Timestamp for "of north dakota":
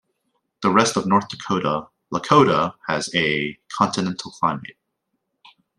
0.97-1.87